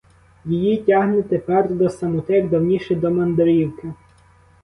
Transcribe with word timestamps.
Її 0.45 0.77
тягне 0.77 1.21
тепер 1.23 1.71
до 1.73 1.89
самоти, 1.89 2.33
як 2.35 2.49
давніше 2.49 2.95
до 2.95 3.11
мандрівки. 3.11 3.93